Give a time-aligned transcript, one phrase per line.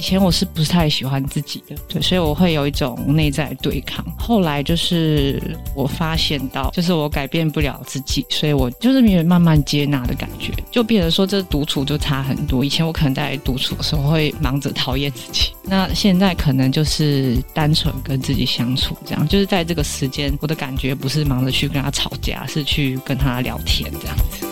[0.00, 4.02] 以前我是不太喜欢自己的，对，所以我会有一种内在对抗。
[4.18, 5.38] 后来就是
[5.76, 12.64] 我发现到，就是我改变不了自己，所以我就是有慢慢接纳的感觉，就变得说这独处就差很多。
[12.64, 24.49] 以前我可能在独处的时候会忙着讨厌自己，那现在可能就是单纯跟自己相处，这样就是在这个时间，我的感觉不是忙着去跟他吵架，是去跟他聊天这样子。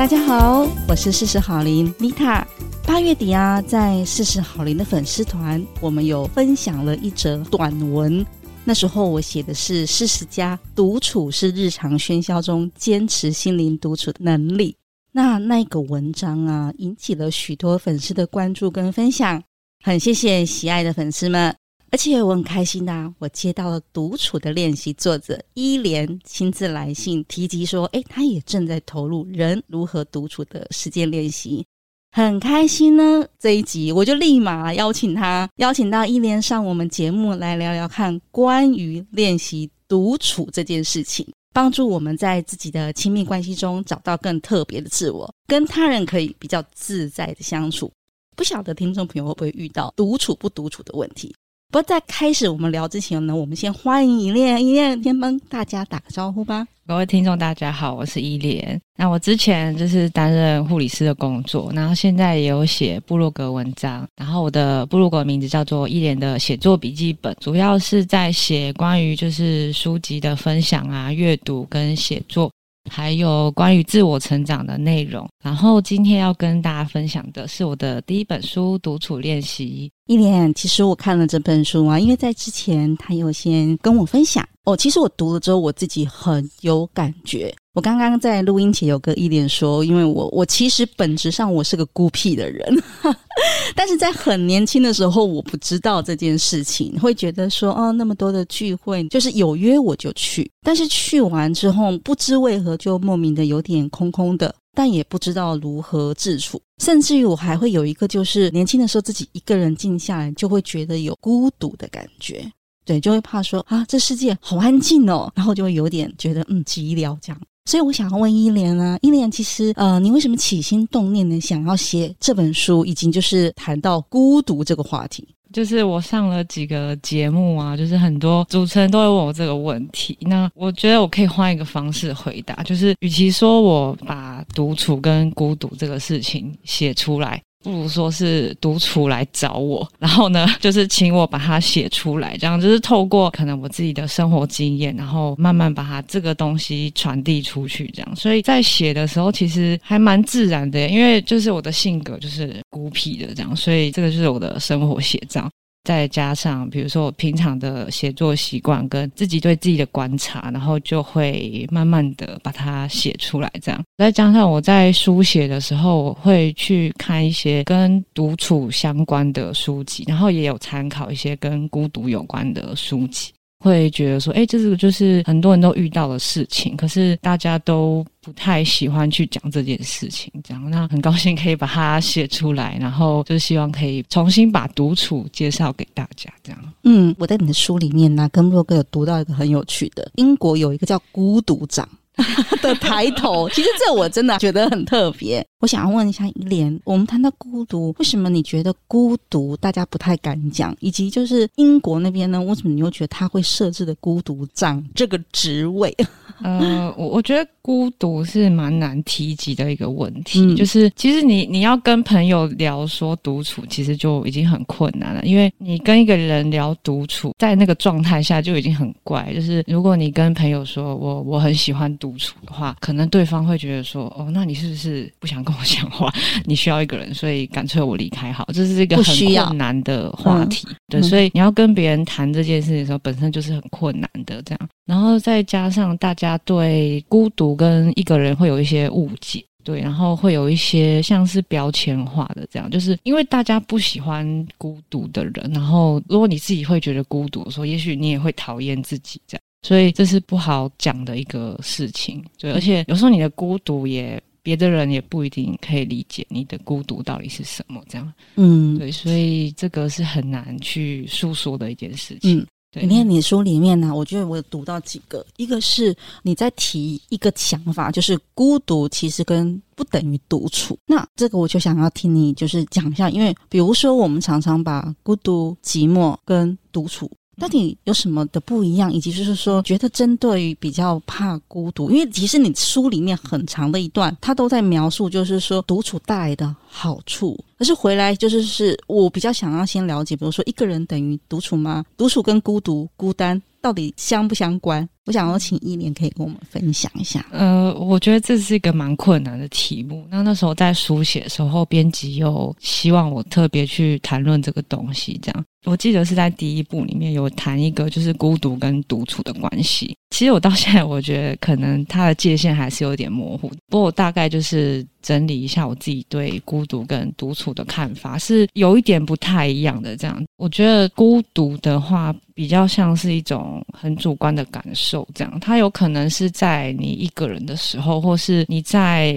[0.00, 2.42] 大家好，我是四十好龄妮塔。
[2.86, 8.24] 八月底啊，在四十好龄的粉丝团，我们有分享了一则短文。
[8.64, 14.74] 那时候我写的是四十加独处是日常喧嚣中坚持心灵独处的能力。
[15.12, 19.42] 那那个文章啊，引起了许多粉丝的关注跟分享，
[19.84, 21.54] 很谢谢喜爱的粉丝们。
[21.92, 31.66] 而且我很开心呐、啊，我接到了独处的练习作者伊莲亲自来信提及说，诶，他也正在投入人如何独处的实践练习，
[32.12, 33.26] 很开心呢。
[33.40, 47.90] 这一集我就立马邀请他，邀请到伊莲上我们节目来聊聊看关于练习独处这件事情，帮助我们在自己的亲密关系中找到更特别的自我，跟他人可以比较自在的相处。
[48.36, 51.34] 不晓得听众朋友会不会遇到独处不独处的问题？
[51.70, 56.66] 不过在开始我们聊之前呢，我们先欢迎伊莲，伊莲先帮大家打个招呼吧。
[56.84, 58.80] 各位听众，大家好，我是伊莲。
[58.98, 64.04] 那我之前就是担任护理师的工作，然后现在也有写部落格文章。
[64.16, 72.50] 然后我的部落格名字叫做伊莲的写作笔记本，主要是在写关于就是书籍的分享啊、阅读跟写作。
[72.90, 75.28] 还有关于自我成长的内容。
[75.44, 79.92] 然后今天要跟大家分享的是我的第一本书《独处练习》。
[80.10, 84.76] 伊莲，其实我看了这本书啊，因为在之前他有先跟我分享哦。
[84.76, 87.54] 其实我读了之后，我自己很有感觉。
[87.74, 92.82] 我刚刚在录音前有跟伊莲说，因为我我其实本质上我是个孤僻的人，
[93.76, 112.50] 但是在很年轻的时候，我不知道这件事情，会觉得说哦，那么多的聚会，就是有约我就去，但是去完之后，不知为何就莫名的有点空空的，但也不知道如何自处，甚至于我还会有一个，就是年轻的时候自己一个人静下来，就会觉得有孤独的感觉，
[112.84, 117.40] 对，就会怕说啊，这世界好安静哦， 然后就会有点觉得嗯寂寥这样。
[117.66, 121.38] 所以我想要问依莲啊，依莲其实呃，你为什么起心动念呢？
[121.40, 125.28] 想要写这本书，已经就是谈到孤独这个话题？
[125.52, 130.16] 就是我上了几个节目啊，就是很多主持人都会问我这个问题。
[130.22, 137.40] 那我觉得我可以换一个方式回答，就是与其说我把独处跟孤独这个事情写出来。
[137.62, 148.16] 不如说是独处来找我，然后呢，就是请我把它写出来，这样就是透过可能我自己的生活经验，然后慢慢把它这个东西传递出去，这样。
[148.16, 155.48] 所以在写的时候，其实还蛮自然的，因为就是我的性格就是孤僻的这样，所以这个就是我的生活写照。
[155.84, 163.50] 再加上，比如说我平常的写作习惯跟自己对自己的观察，然后就会慢慢的把它写出来。
[163.62, 173.32] 这样，再加上我在书写的时候，我会去看一些跟独处相关的书籍，然后也有参考一些跟孤独有关的书籍。
[173.62, 186.58] 会觉得说，哎，这是就是很多人都遇到的事情，可是大家都不太喜欢去讲这件事情，这样，那很高兴可以把它写出来，然后就希望可以重新把独处介绍给大家，这样。
[186.84, 191.86] 嗯，我在你的书里面呢，跟洛哥有读到一个很有趣的，英国有一个叫孤独长。
[192.62, 195.44] 的抬头，其实这我真的觉得很特别。
[195.60, 200.74] 我想要问一下一莲，我们谈到孤独，为什么你觉得孤独大家不太敢讲？
[200.80, 205.94] 以及就是英国那边呢，为什么你又觉得他会设置的孤独长这个职位？
[206.42, 219.32] 呃，我我觉得孤独是蛮难提及的一个问题，嗯、就是其实你你要跟朋友聊说独处，其实就已经很困难了，因为你跟一个人聊独处，在那个状态下就已经很怪。
[219.34, 226.12] 就是如果你跟朋友说我我很喜欢独处的话，可能对方会觉得说哦，那你是不是不想跟我讲话？
[226.44, 228.48] 你需要一个人，所以干脆我离开好。
[228.52, 234.68] 这是一个很困难的话题，嗯、对，所以你要跟别人谈这件事的时候，本身就是很困难的这样。
[234.86, 262.38] 然后再加上大家对孤独跟一个人会有一些误解，对，然后会有一些像是标签化的这样，就是因为大家不喜欢孤独的人，然后如果你自己会觉得孤独的时候，也许你也会讨厌自己这样，所以这是不好讲的一个事情，对，而且有时候你的孤独也别的人也不一定可以理解你的孤独到底是什么这样，嗯，对，所以这个是很难去诉说的一件事情。
[262.38, 270.78] 嗯你看你书里面呢、我觉得我有读到几个，一个是你在提一个想法，就是孤独其实跟不等于独处。
[270.86, 277.10] 那这个我就想要听你就是讲一下，因为比如说我们常常把孤独、寂寞跟独处。
[277.40, 278.92] 到底有什么的不一样？
[278.92, 287.42] 以及就是说，觉得针对于比较怕孤独，因为其实你书里面很长的一段，他都在描述，就是说独处带来的好处。
[287.58, 291.84] 可是回来就是是我比较想要先了解，比如说一个人等于独处吗？
[291.96, 294.88] 独处跟孤独、孤单到底相不相关？
[295.06, 297.24] 我想要请伊莲可以跟我们分享一下。
[297.30, 300.06] 呃，我觉得这是一个蛮困难的题目。
[300.10, 305.44] 那那时候在书写的时候，编辑又希望我特别去谈论这个东西，这样。
[305.66, 309.94] 我记得是在第一部里面有谈一个，就是孤独跟独处的关系。
[310.10, 313.48] 其实我到现在，我觉得可能它的界限还是有点模糊。
[313.68, 319.94] 不过我大概就是整理一下我自己对孤独跟独处的看法，是有一点不太一样的。
[319.96, 324.89] 这样，我觉得孤独的话，比较像是一种很主观的感受。
[325.14, 329.14] 这样，它有可能是在你一个人的时候，或是你在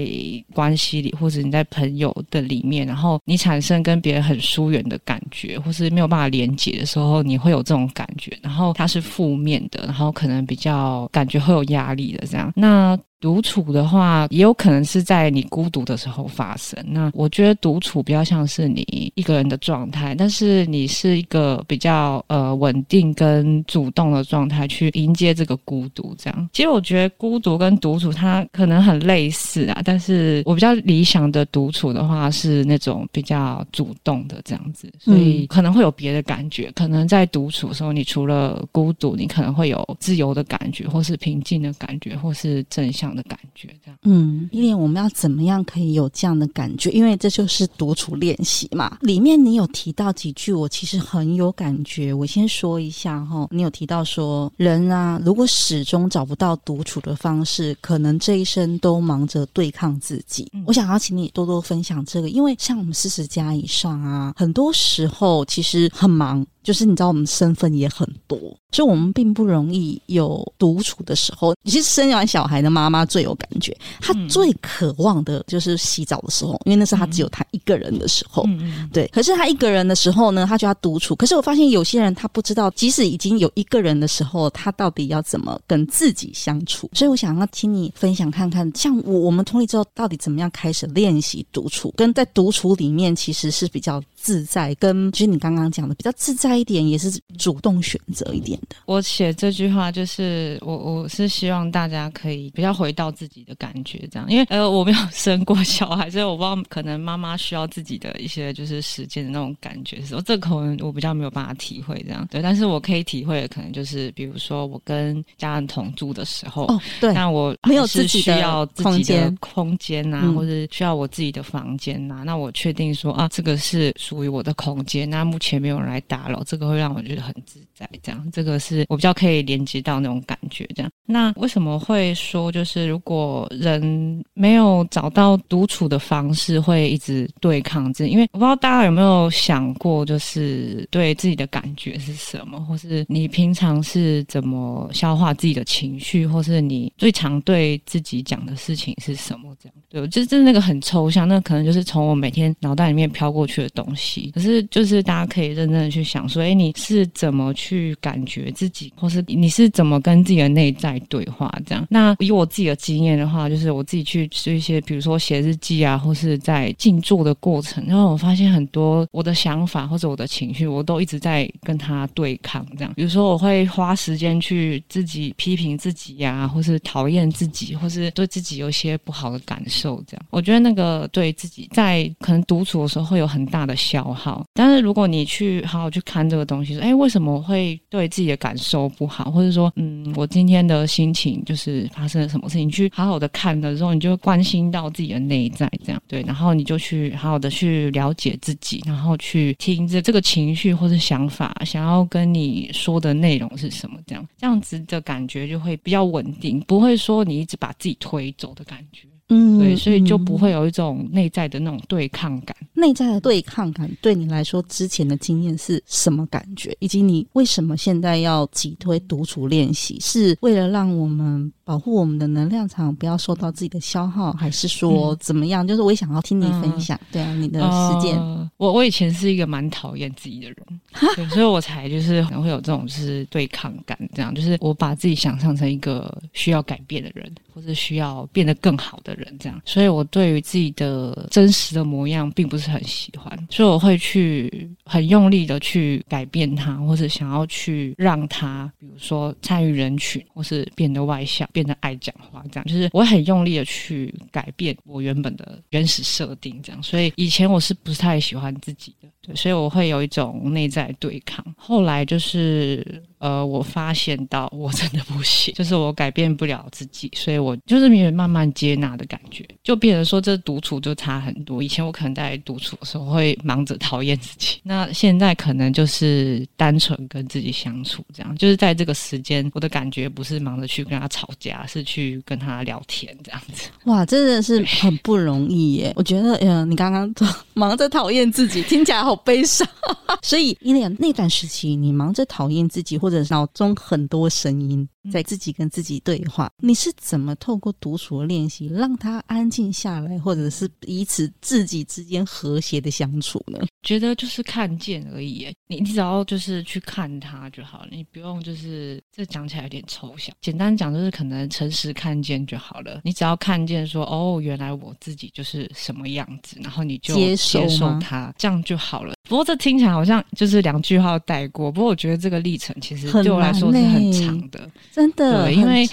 [0.54, 12.52] 关系里，或者你在朋友的里面，然后你产生跟别人很疏远的感觉，或是没有办法连接的时候，你会有这种感觉，然后它是负面的，然后可能比较感觉会有压力的这样。
[12.56, 16.78] 那独处的话，也有可能是在你孤独的时候发生。
[16.86, 26.14] 那我觉得独处比较像是你一个人的状态，但是你是一个比较呃稳定跟主动的状态去迎接这个孤独。
[26.18, 36.70] 这样，其实我觉得孤独跟独处它可能很类似啊，但是我比较理想的独处的话是那种比较主动的这样子，所以可能会有别的感觉。
[36.76, 43.98] 可能在独处的时候，你除了孤独，你可能会有自由的感觉，或是平静的感觉，或是正向的感觉，这样。
[44.04, 46.90] 嗯，依恋，我们要怎么样可以有这样的感觉？
[46.92, 48.98] 因为这就是独处练习嘛。
[49.02, 52.14] 里面你有提到几句，我其实很有感觉。
[52.14, 60.50] 我先说一下哈，你有提到说，人啊，如果始终找不到独处的方式，可能这一生都忙着对抗自己。
[60.54, 66.46] 嗯，我想要请你多多分享这个，因为像我们四十加以上啊，很多时候其实很忙。
[66.64, 68.38] 就是你知道，我们身份也很多，
[68.72, 71.54] 所以我们并不容易有独处的时候。
[71.66, 78.44] 其实生完小孩的妈妈最有感觉，她最渴望的就是洗澡的时候，因为那是她只有她一个人的时候。
[78.48, 79.08] 嗯，对。
[79.08, 81.16] 可是她一个人的时候呢，她就要独处。
[81.16, 86.90] 可是我发现有些人他不知道，即使已经有一个人的时候，他到底要怎么跟自己相处。
[86.94, 96.54] 所以我想要听你分享看看，像我我们同理之后，到底怎么样开始练习独处，跟在独处里面其实是比较自在，跟就是你刚刚讲的比较自在。
[96.54, 98.76] 一点也是主动选择一点的。
[98.86, 104.30] 我写这句话就是我，我是希望大家可以比较回到自己的感觉，这样。
[104.32, 112.26] 因为呃，我没有生过小孩，所以我不知道可能妈妈需要自己的一些就是时间的那种感觉的时候，这可能我比较没有办法体会这样。
[112.32, 126.44] 对，但是我可以体会的可能就是，比如说我跟家人同住的时候，哦，对，那我没有自己需要自己的空间呐、啊，嗯、或者需要我自己的房间呐、啊，那我确定说啊，这个是属于我的空间，那目前没有人来打扰。
[126.44, 130.92] 这个会让我觉得很自在，这样，这个是我比较可以连接到那种感觉，这样。
[131.06, 138.12] 那为什么会说，就是如果人没有找到独处的方式，会一直对抗自己？
[138.12, 149.56] 因为我不知道大家有没有想过，就是对自己的感觉是什么，或是你平常是怎么消化自己的情绪，或是你最常对自己讲的事情是什么？
[149.60, 154.32] 这样，对，就是就是那个很抽象，那可能就是从我每天脑袋里面飘过去的东西。
[154.34, 161.54] 可是，就是大家可以认真的去想说，哎，你是怎么去感觉自己，或是你是怎么跟自己的内在对话？
[161.64, 161.86] 这样。
[161.92, 172.66] 那以我自己的经验的话，就是我自己去做一些，比如说写日记啊，或是在静坐的过程，然后我发现很多我的想法或者我的情绪，我都一直在跟他对抗。
[172.80, 179.83] 这样，比如说我会花时间去自己批评自己呀、或是讨厌自己，或是对自己有一些不好的感受。
[180.06, 184.46] 这样，我觉得那个对自己在可能独处的时候会有很大的消耗。
[184.54, 186.74] 但是如果你去好好去看这个东西。
[186.74, 189.30] 说哎，为什么会对自己的感受不好？
[189.32, 192.68] 或者说，嗯，我今天的心情就是发生了什么事情？
[192.68, 209.08] 你去好好的看的时候，你就关心到自己的内在，这样对，然后你就去好好的去了解自己，然后去听着这个情绪或者想法想要跟你说的内容是什么，这样这样子的感觉就会比较稳定，不会说你一直把自己推走的感觉。
[209.34, 212.56] 嗯，对，所以就不会有一种内在的那种对抗感。
[212.74, 216.76] 内在的对抗感对你来说，之前的经验是什么感觉？
[216.80, 219.98] 以及你为什么现在要急推独处练习？
[220.00, 225.66] 是为了让我们保护我们的能量场不要受到自己的消耗，还是说怎么样？
[225.66, 228.18] 嗯、就是我也想要听你分享，嗯、对啊，你的实践。
[228.20, 230.58] 呃、我我以前是一个蛮讨厌自己的人，
[231.16, 239.62] 对，所以我才就是可能会有这种就是对抗感，这样就是我把自己想象成一个需要改变的人，或是需要变得更好的人，这样。
[239.64, 252.66] 所以我对于自己的真实的模样并不是很喜欢，所以我会去很用力的去改变他，或者想要去让他，比如说参与人群，或是变得外向，变得爱讲话，这样。
[252.66, 256.84] 就是我很用力的去改变我原本的原始设定，这样。
[256.84, 259.08] 所以以前我是不太喜欢自己的？
[259.26, 261.44] 对，所以我会有一种内在对抗。
[261.58, 271.64] 后来就是，呃，我发现到我真的不行，就是我改变不了自己，所以我就是没有慢慢接纳的感觉，就变成说这独处就差很多。
[271.64, 278.36] 以前我可能在独处的时候会忙着讨厌自己，那现在可能就是单纯跟自己相处，这样。
[278.36, 283.70] 就是在这个时间，我的感觉不是忙着去跟他吵架，是去跟他聊天这样子。
[283.86, 285.94] 哇，真的是很不容易耶！
[285.96, 287.14] 我觉得，呃，你刚刚
[287.54, 289.13] 忙着讨厌自己，听起来好。
[289.14, 289.68] 好悲伤，
[290.24, 303.60] 所以伊莲那段时期，你忙着讨厌自己，或者脑中很多声音在自己跟自己对话，你是怎么透过独处的练习让他安静下来，或者是彼此自己之间和谐的相处呢？
[303.84, 313.02] 觉得就是看见而已，你你只要就是去看他就好了，你不用就是这讲起来有点抽象，简单讲就是可能诚实看见就好了。
[313.04, 319.14] 你只要看见说哦，原来我自己就是什么样子，然后你就接受他，这样就好了。
[319.30, 321.72] 不过这听起来好像就是两句话带过。
[321.72, 325.88] 不过我觉得这个历程其实对我来说是很长的，真的，对，因为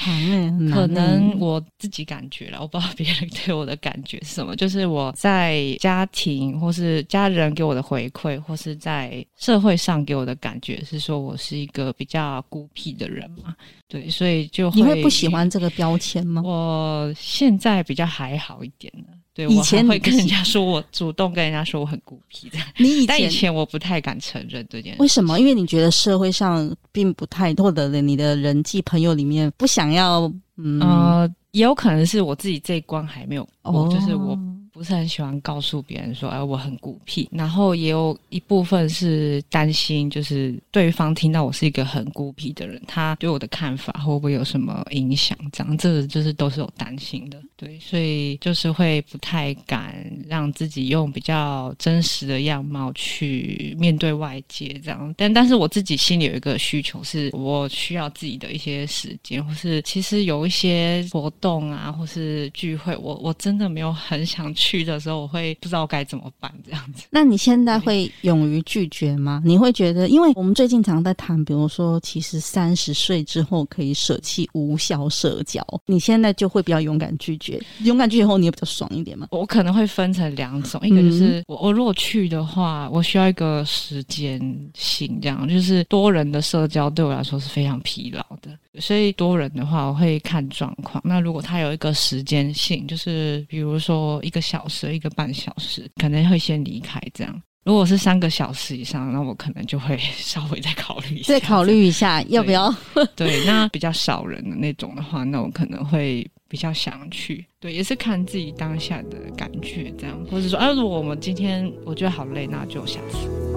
[0.73, 4.57] 可能我自己感觉了，我不知道别人对我的感觉是什么。
[4.57, 13.55] 就是我在家庭或是家人给我的回馈，或是在社会上给我的感觉是说我是一个比较孤僻的人嘛。
[13.88, 16.43] 对，所以就会你会不喜欢这个标签吗？
[16.45, 19.17] 我现在比较还好一点了。
[19.49, 25.01] 对，以前会跟人家说我主动跟人家说我很孤僻的，你以前但以前我不太敢承认这件事。
[25.01, 25.39] 为什么？
[25.41, 34.39] 因为你觉得社会上并不太多的人，你的人际朋友里面不想要，嗯，呃，也有可能是我自己这一关还没有过，哦，就是我。
[34.73, 37.29] 不是很喜欢告诉别人说，哎，我很孤僻。
[37.33, 45.37] 然后也有一部分是担心，就是对方听到我是一个很孤僻的人，他对我的看法会不会有什么影响？
[45.53, 47.41] 这样，这个就是都是有担心的。
[47.57, 49.95] 对，所以就是会不太敢
[50.27, 55.15] 让自己用比较真实的样貌去面对外界，这样。
[55.19, 64.70] 但但是我自己心里有一个需求，是我需要自己的一些时间，或是其实有一些活动啊，或是聚会，我我真的没有很想去。
[64.71, 67.09] 去的时候，我会不知道该怎么办，这样子。
[67.11, 69.43] 那你现在会勇于拒绝吗？
[69.45, 77.61] 你会觉得，因为我们最近常在谈，比如说，其实三十岁之后可以舍弃无效社交，你现在就会比较勇敢拒绝。
[77.81, 79.27] 勇敢拒绝后，你也比较爽一点吗？
[79.33, 84.41] 我可能会分成两种，一个就是我我如果去的话，我需要一个时间
[84.75, 88.57] 性，这样就是多人的社交对我来说是非常疲劳的。
[88.79, 91.03] 所以多人的话，我会看状况。
[91.05, 97.00] 那如果他有一个时间性，就是比如说一个小时、一个半小时，可能会先离开。
[97.12, 102.73] 这样，如果是三个小时以上，那我可能就会 稍微再考虑一下，再考虑一下要不要。
[103.17, 107.45] 对，那比较少人的那种的话，那我可能会比较想去。
[107.59, 113.50] 对，也是看自己当下的感觉，这样，或者说，啊，如果我们今天我觉得好累，那就下次。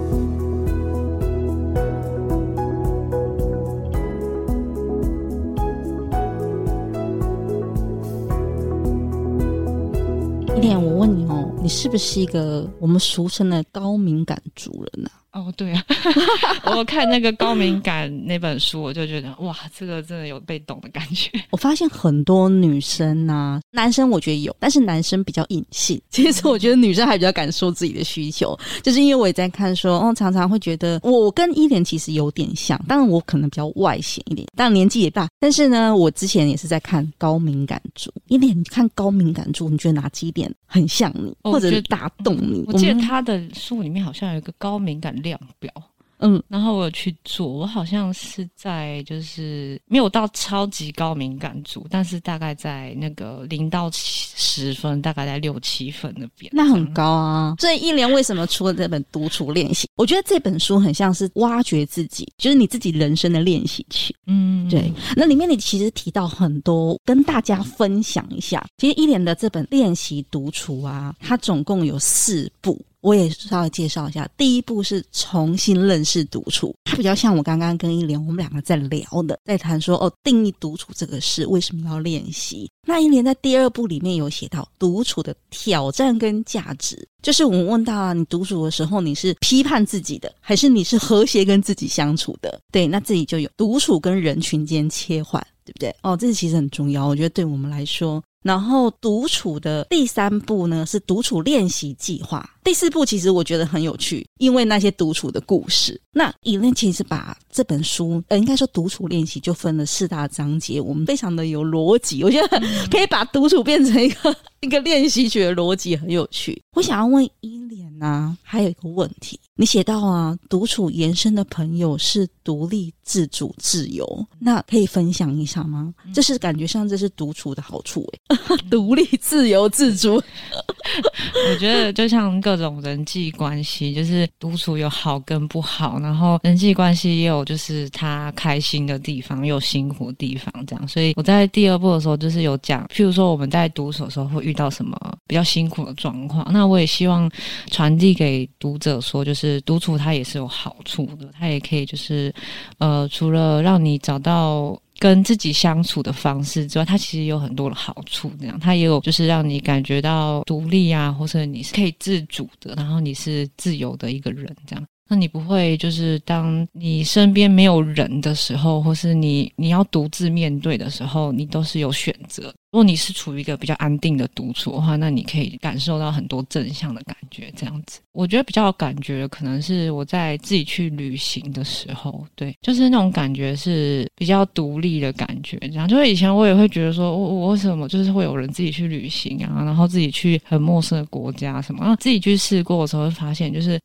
[10.64, 15.10] 念，我问你哦，你是不是一个我们俗称的高敏感族人呢？
[15.34, 15.84] 哦，对啊，
[16.76, 21.28] 我看那个高敏感那本书，我就觉得哇，这个真的有被懂的感觉。
[21.50, 26.00] 我发现很多女生啊，男生我觉得有，但是男生比较隐性。
[26.08, 35.28] 其实我觉得女生还比较敢说自己的需求，就是因为我也在看说，哦，常常会觉得我跟伊莲其实有点像，当然我可能比较外显一点，当然年纪也大。
[35.40, 38.08] 但是呢，我之前也是在看高敏感族。
[38.28, 42.62] 伊莲，你看高敏感族，你觉得哪几点很像你，或者是打动你？
[42.68, 45.72] 我记得他的书里面好像有一个高敏感量表，
[46.20, 57.56] 嗯，然后我有去做，我好像是在就是没有到超级高敏感组，但是大概在那个零到十分，大概在六七分那边，那很高啊。
[57.58, 59.88] 所以一莲为什么出了这本独处练习？
[59.96, 64.14] 我觉得这本书很像是挖掘自己，就是你自己人生的练习曲。
[64.26, 64.92] 嗯，对。
[65.16, 68.64] 那里面你其实提到很多，跟大家分享一下。
[68.78, 72.80] 其实一莲的这本练习独处啊，它总共有四步。
[73.04, 74.26] 我也稍微介绍一下。
[74.34, 82.66] 第一步是重新认识独处，它比较像我刚刚跟一莲我们两个在聊的，在谈说哦，定义独处这个事为什么要练习。
[82.86, 92.58] 那一莲在第二部里面有写到独处的挑战跟价值，就是我们问到啊，你独处的时候你是批判自己的，还是你是和谐跟自己相处的？
[92.72, 95.94] 对，那这里就有独处跟人群间切换，对不对？
[96.02, 98.22] 哦，这其实很重要，我觉得对我们来说。
[98.44, 102.48] 然后独处的第三步呢，是独处练习计划。
[102.62, 106.00] 第四步其实我觉得很有趣，因为那些独处的故事。
[106.12, 116.62] 那伊莲其实把这本书，呃，应该说独处练习就分了四大章节，我们非常的有逻辑，我觉得可以把独处变成一个 一个练习学的逻辑，很有趣。
[116.76, 125.94] 我想要问伊莲呢，还有一个问题，你写到啊，独处延伸的朋友是独立、自主、自由，那可以分享一下吗？
[126.12, 128.36] 这是感觉上这是独处的好处诶，
[128.68, 130.20] 独立、自由、自主。
[131.50, 140.88] 我觉得就像各种人际关系，就是独处有好跟不好，然后人际关系也有就是他开心的地方，也有辛苦的地方，这样。
[140.88, 147.30] 所以我在第二部的时候，就是有讲，譬如说我们在独处的时候会遇到什么比较辛苦的状况，那我也希望
[147.70, 152.34] 传递给读者说，就是是独处它也是有好处的，它也可以就是
[152.78, 154.78] 呃，除了让你找到。
[155.00, 158.30] 跟自己相处的方式之外，它其实有很多的好处。
[158.40, 164.46] 这样，它也有就是让你感觉到独立啊，或者你是可以自主的，然后你是自由的一个人。
[164.66, 172.54] 这样，那你不会就是当你身边没有人的时候，或是你你要独自面对的时候，你都是有选择。
[172.74, 177.48] 如果你是处于一个比较安定的独处的话，那你可以感受到很多正向的感觉。
[177.54, 185.56] 这样子，我觉得比较有感觉，可能是我在自己去旅行的时候，对，就是那种感觉是比较独立的感觉。
[185.68, 193.78] 这样，就是以前我也会觉得说，我我为什么就是会有人自己去旅行啊，然后自己去很陌生的国家什么，然后自己去试过的时候，会发现就是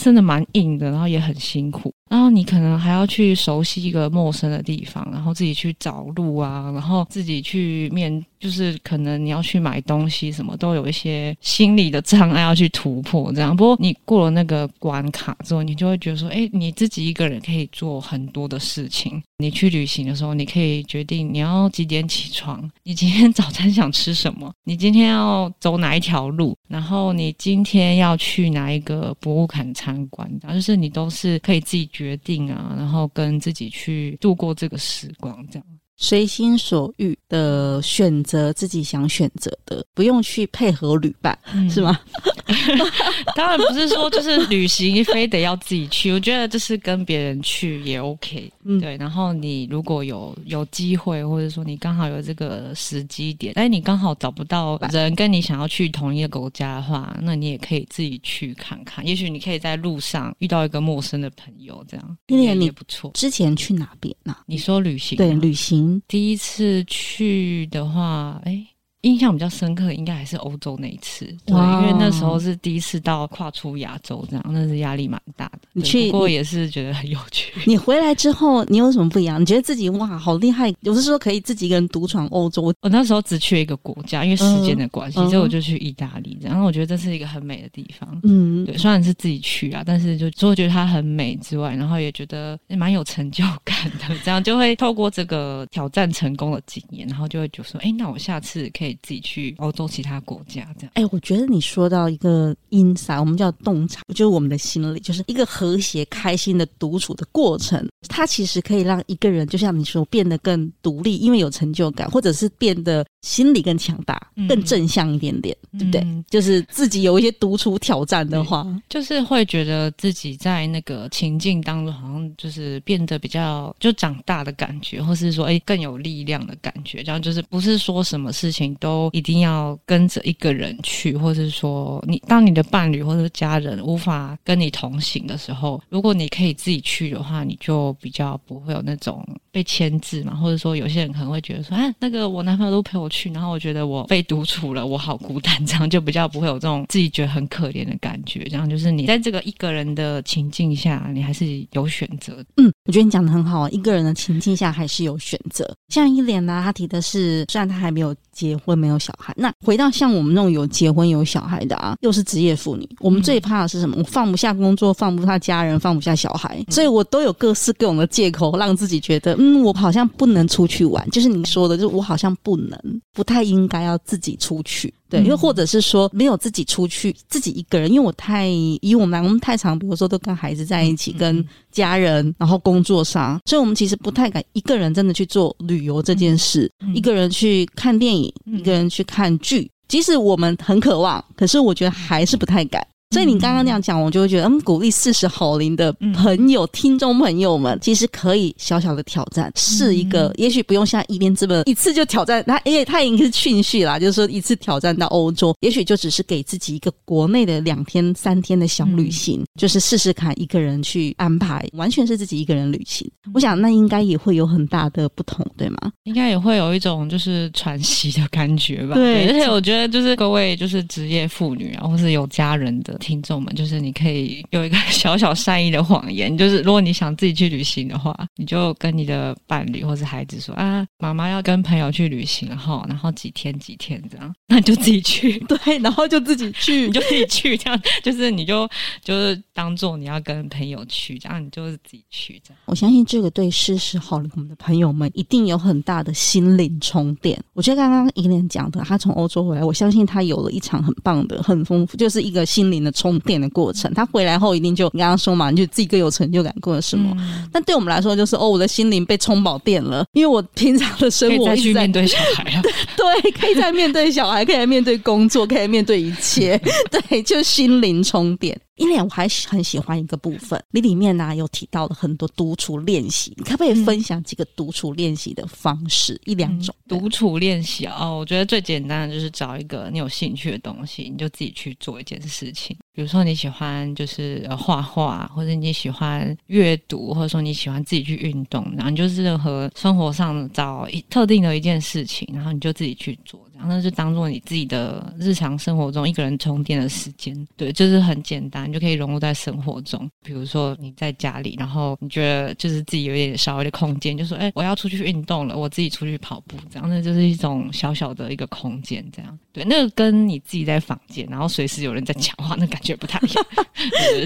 [0.00, 1.92] 真的蛮硬的，然后也很辛苦。
[2.08, 13.32] 然后你可能还要去熟悉一个陌生的地方，然后自己去找路啊，然后自己去面，就是可能你要去买东西，什么都有一些心理的障碍要去突破。
[13.32, 19.20] 这样，不过你过了那个关卡之后，你就会觉得说，哎，你自己一个人可以做很多的事情。
[19.38, 31.86] 你去旅行的时候，你可以决定你要几点起床，你今天早餐想吃什么，你今天要走哪一条路，然后你今天要去哪一个博物馆参观，然后就是你都是可以自己。
[31.96, 35.66] 决定啊，然后跟自己去度过这个时光，这样。
[35.96, 41.98] 随心所欲的选择自己想选择的，不用去配合旅伴，嗯、是吗？
[43.34, 48.50] 当然不是说就是旅行非得要自己去， 我觉得就是跟别人去也 OK。
[48.64, 48.96] 嗯，对。
[48.98, 59.04] 然后你如果有有机会，或者说你刚好有这个时机点，但是你刚好找不到人跟你想要去同一个国家的话，那你也可以自己去看看。
[59.06, 63.10] 也许你可以在路上遇到一个陌生的朋友，这样今年你也不错。
[63.14, 64.36] 之前去哪边呢？
[64.46, 65.16] 你说旅行？
[65.16, 65.85] 对，旅行。
[66.06, 68.75] 第一次去的话，哎。
[69.06, 75.60] 印象比较深刻，应该还是欧洲那一次，对，因为那时候是第一次到跨出亚洲，这样那是压力蛮大的。
[75.72, 77.52] 你去，不过也是觉得很有趣。
[77.66, 79.40] 你回来之后，你有什么不一样？
[79.40, 80.74] 你觉得自己哇，好厉害！
[80.80, 82.62] 有的时候可以自己一个人独闯欧洲。
[82.80, 86.36] 我那时候只去一个国家，因为时间的关系，嗯、所以我就去意大利。
[86.40, 88.20] 然后我觉得这是一个很美的地方。
[88.24, 94.18] 嗯，对，虽然是自己去啊，但是就除了觉得它很美之外，然后也觉得也蛮有成就感的。
[94.24, 98.95] 这样就会透过这个挑战成功的经验，然后就会觉得说，哎，那我下次可以。
[99.02, 107.86] 自己去欧洲其他国家这样，哎，我觉得你说到一个 insight，我们叫洞察，就是我们的心理，就是一个和谐、开心的独处的过程。
[108.08, 116.00] 它其实可以让一个人，就像你说，变得更独立，因为有成就感，或者是变得心理更强大、更正向一点点，嗯、对不对？
[116.02, 127.02] 嗯、就是自己有一些独处挑战的话，就是会觉得自己在那个情境当中，好像就是变得比较就长大的感觉，或是说，哎，更有力量的感觉。
[127.02, 137.86] 这样就是不是说什么事情都都一定要跟着一个人去，或是说你当你的伴侣或者家人无法跟你同行的时候，如果你可以自己去的话，你就。
[137.98, 148.44] 比较不会有那种被牵制嘛，或者说有些人可能会觉得说，哎，那个我男朋友都陪我去，然后我觉得我被独处了，我好孤单，这样就比较不会有这种自己觉得很可怜的感觉。
[148.44, 152.44] 这样就是你在这个一个人的情境下，你还是有选择。
[152.58, 155.68] 嗯，我觉得你讲的很好啊，一个人的情境下还是有选择。
[155.88, 163.96] 像一莲呢，他提的是，虽然他还没有结婚，没有小孩，那回到像我们那种有结婚有小孩的啊，又是职业妇女，我们最怕的是什么？
[163.96, 167.86] 我放不下工作，放不下家人，放不下小孩，所以我都有各式各。
[167.86, 172.76] 种的借口让自己觉得，嗯，我好像不能出去玩，就是你说的，就是我好像不能，
[173.12, 174.92] 不太应该要自己出去。
[175.08, 192.84] 对，又或者是说没有自己出去，自己一个人，因为我太以我们来，我们太常，比如说都跟孩子在一起，跟家人，然后工作上，所以我们其实不太敢一个人真的去做旅游这件事，一个人去看电影，一个人去看剧，即使我们很渴望，可是我觉得还是不太敢。
[193.16, 213.10] 所以你刚刚那样讲，我就会觉得，嗯，鼓励四十好龄的朋友、嗯、听众朋友们，其实可以小小的挑战，试一个，嗯、也许不用像一边这么一次就挑战，他，因为他已经是训序啦，就是说一次挑战到欧洲，也许就只是给自己一个国内的两天、三天的小旅行，嗯、就是试试看一个人去安排，完全是自己一个人旅行。
[213.24, 215.78] 嗯、我想那应该也会有很大的不同，对吗？
[216.04, 218.94] 应该也会有一种就是喘息的感觉吧。
[218.94, 222.94] 对，而且我觉得就是各位就是职业妇女啊，或是有家人的。
[223.06, 238.68] 听众们，就是你可以有一个小小善意的谎言，就是如果你想自己去旅行的话，你就跟你的伴侣或是孩子说啊，妈妈要跟朋友去旅行哈，然后几天几天这样， 那你就自己去，对，然后就自己去，你就自己去，这样就是你就
[239.04, 242.58] 就是当做你要跟朋友去，这样你就是自己去这样。
[242.64, 247.40] 我相信这个对事实好了我们的朋友们一定有很大的心灵充电。
[247.54, 257.12] 我觉得刚刚伊莲讲的，他从欧洲回来，我相信他有了一场很棒的、很丰富，就是一个心灵的充电的过程，他回来后一定就你刚刚说嘛，你就自己更有成就感，过了什么？
[257.18, 262.62] 嗯、但对我们来说，就是哦，我的心灵被充饱电了，因为我平常的生活可以再去面对小孩啊，
[262.96, 266.60] 对，可以在面对小孩，可以在面对工作，可以面对一切，
[267.08, 268.56] 对，就心灵充电。
[268.76, 276.20] 因为我还很喜欢一个部分，你里面呢、有提到了很多独处练习，你可不可以分享几个独处练习的方式？
[276.24, 282.76] 一两种独处练习哦，我觉得最简单的就是找一个你有兴趣的东西，你就自己去做一件事情。
[282.92, 293.40] 比如说你喜欢就是画画，或者你喜欢阅读，或者说你喜欢自己去运动，然后你就是任何生活上找一特定的一件事情，然后你就自己去做。
[293.54, 300.08] 然后那就当做你自己的日常生活中一个人充电的时间，对，就是很简单，你就可以融入在生活中。
[300.24, 309.38] 比如说你在家里，然后你觉得就是自己有点稍微的空间，就说：“哎，我要出去运动了，我自己出去跑步。”这样，那就是一种小小的一个空间，这样。
[309.52, 313.46] 对，那个跟你自己在房间，然后随时有人在讲话，那感觉不太一样。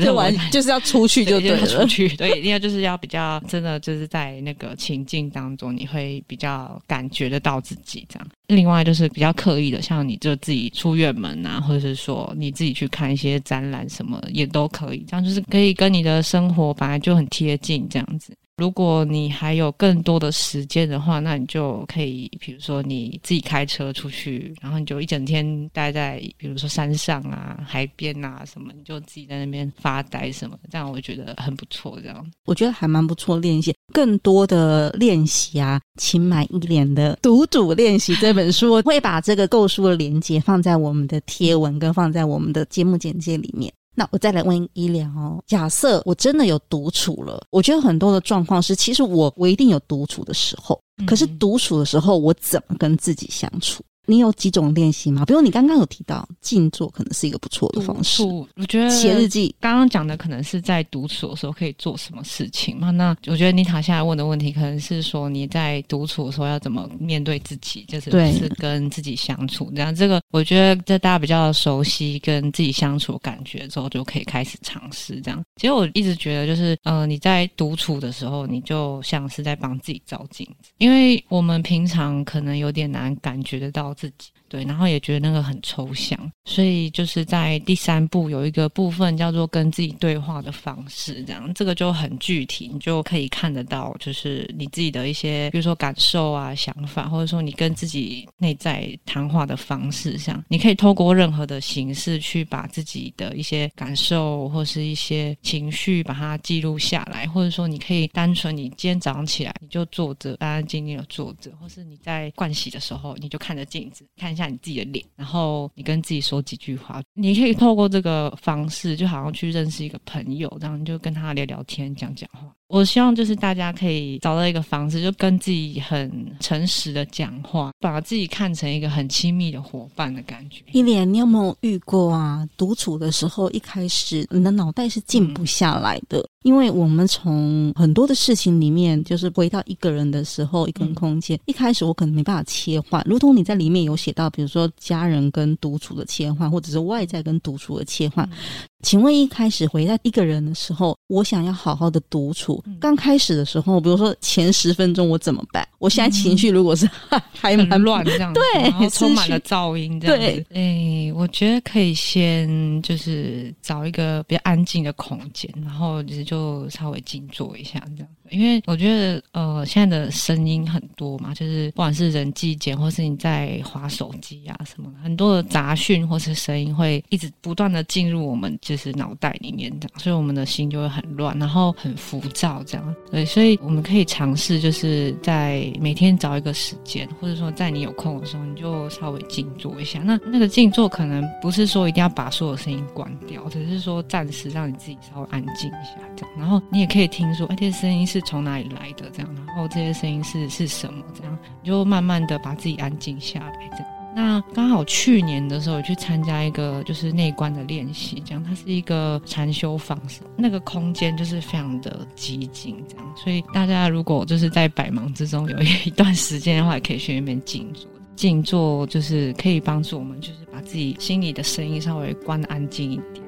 [0.05, 8.29] 就完就是要出去就对了，出去，对，一定要就是要比较真的就是在那个情境当中，你会比较感觉得到自己这样。
[8.51, 18.37] 另外就是比较刻意的，像你就自己出远门啊，或者是说你自己去看一些展览什么也都可以，这样就是可以跟你的生活本来就很贴近这样子。
[18.61, 31.99] 如果你还有更多的时间的话，那你就可以，比如说你自己开车出去，然后你就一整天待在，比如说山上啊、海边啊什么，你就自己在那边发呆什么，这样我觉得很不错。
[32.03, 33.39] 这样我觉得还蛮不错。
[33.39, 43.73] 练习更多的练习啊，请买一脸的《独处练习》这本书，我会把这个购书的链接放在我们的贴文跟放在我们的节目简介里面。
[43.95, 53.83] 那我再来问伊莲哦，假设我真的有独处了，我觉得很多的状况是，其实我我一定有独处的时候，可是独处的时候，我怎么跟自己相处？
[54.11, 55.25] 你有几种练习吗？
[55.25, 58.25] 比如你刚刚有提到静坐，可能是一个不错的方式。
[58.25, 62.91] 我觉得写日记，刚刚讲的可能是在独处的时候可以做什么事情嘛？
[62.91, 69.71] 那我觉得妮塔现在问的问题，可能是说你在独处的时候要怎么面对自己，就是是跟自己相处。
[69.77, 75.41] 这样，这个我觉得在大家比较熟悉跟自己相处的感觉之后，就可以开始尝试这样。
[75.55, 83.95] 其实我一直觉得，就是呃，你在独处的时候，你就像是在帮自己照镜子，因为我们平常可能有点难感觉得到。
[84.01, 84.33] 自己。
[84.51, 114.40] 对，然后也觉得那个很抽象，所以就是在第三步有一个部分叫做跟自己对话的方式，这样这个就很具体，你就可以看得到，就是你自己的一些，比如说感受啊、想法，或者说你跟自己内在谈话的方式上，你可以透过任何的形式去把自己的一些感受或是一些情绪把它记录下来，或者说你可以单纯你今天早上起来你就坐着安安静静的坐着，或是你在盥洗的时候你就看着镜子看。
[114.41, 122.51] 看你自己的脸，然后你跟自己说几句话，你可以透过这个方式，就好像去认识一个朋友，然后你就跟他聊聊天，讲讲话。
[122.71, 130.63] 我希望就是大家可以找到一个方式，就跟自己很诚实的讲话，把自己看成一个很亲密的伙伴的感觉。
[130.71, 132.49] 伊莲，你有没有遇过啊？
[132.57, 136.21] 独处的时候，一开始你的脑袋是静不下来的。
[136.21, 141.37] 嗯因为我们从很多的事情里面，就是回到一个人的时候，一个人空间。
[141.37, 148.27] 嗯、一开始我可能没办法切换，如同你在里面有写到，比如说家人跟独处的切换，或者是外在跟独处的切换。
[148.33, 148.39] 嗯、
[148.83, 155.67] 请问一开始回到一个人的时候，我想要好好的独处，刚开始的时候，比如说前十分钟我怎么办？
[155.79, 156.89] 我现在情绪如果是
[157.33, 168.09] 还蛮乱这样子， 对，然后充满了噪音这样子，对，哎，我觉得可以先就是找一个比较安静的空间，然后就是就稍微静坐一下这样。
[168.31, 182.95] 因为我觉得，呃，现在的声音很多嘛，就是不管是人际间，或是你在划手机啊什么，很多的杂讯或是声音会一直不断的进入我们就是脑袋里面这样，所以我们的心就会很乱，然后很浮躁这样。
[183.11, 190.01] 对，所以我们可以尝试，就是在每天找一个时间，或者说在你有空的时候，你就稍微静坐一下。
[190.05, 196.35] 那那个静坐可能不是说一定要把所有声音关掉，只是说暂时让你自己稍微安静一下这样。
[196.39, 198.19] 然后你也可以听说，哎，这些声音是。
[198.31, 199.11] 从哪里来的？
[199.13, 201.03] 这样，然后这些声音是是什么？
[201.19, 203.69] 这样，你就慢慢的把自己安静下来。
[203.71, 213.15] 这样，那刚好去年的时候去参加一个就是内观的练习，这样，它是一个禅修方式，那个空间就是非常的寂静，这样。
[213.17, 217.89] 所以大家如果就是在百忙之中有一段时间的话，也可以去那边静坐。
[218.17, 223.20] 静坐就是可以帮助我们，就是把自己心里的声音稍微关安静一点。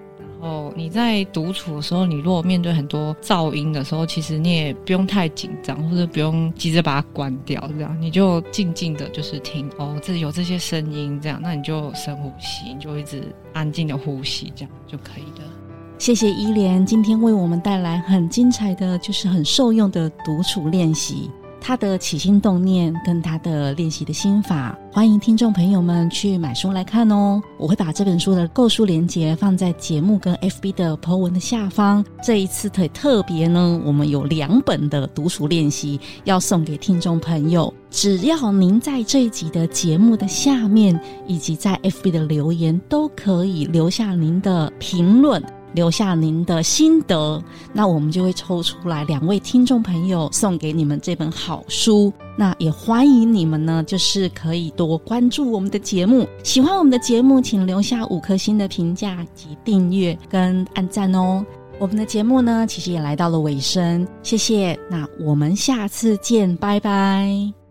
[0.43, 15.49] 哦，你在独处的时候，你如果面对很多噪音的时候，其实你也不用太紧张，或者不用急着把它关掉，这样你就静静的，就是听哦，这有这些声音，这样，那你就深呼吸，你就一直安静的呼吸，这样就可以了。
[15.97, 21.31] 谢谢伊莲今天为我们带来很精彩的就是很受用的独处练习。
[21.65, 27.41] 他的起心动念跟他的练习的心法，欢迎听众朋友们去买书来看哦。
[27.57, 32.05] 我会把这本书的购书链接放在节目跟 FB 的 po 文的下方。
[32.21, 37.73] 这一次特特别呢，我们有两本的独处练习要送给听众朋友。
[37.91, 45.41] 只要您在这一集的节目的下面，以及在 FB 的留言，都可以留下您的评论。
[45.75, 52.13] 留下您的心得，那我们就会抽出来两位听众朋友送给你们这本好书。
[52.37, 56.27] 那也欢迎你们呢，就是可以多关注我们的节目。
[56.43, 61.45] 喜欢我们的节目，请留下五颗星的评价及订阅跟按赞哦。
[61.79, 64.79] 我们的节目呢，其实也来到了尾声，谢谢。
[64.91, 67.62] 那我们下次见，拜拜。